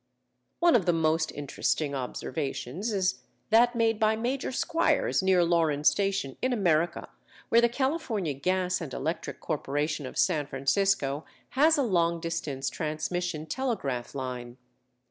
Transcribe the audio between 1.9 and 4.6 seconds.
observations is that made by Major